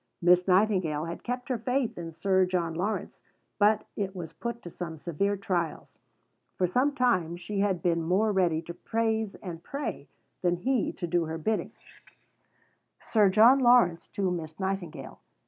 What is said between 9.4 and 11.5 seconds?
pray than he to do her